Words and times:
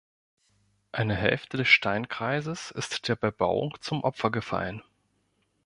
Eine 0.91 1.13
Hälfte 1.13 1.57
des 1.57 1.67
Steinkreises 1.67 2.71
ist 2.71 3.07
der 3.07 3.15
Bebauung 3.15 3.77
zum 3.81 4.03
Opfer 4.03 4.31
gefallen. 4.31 4.81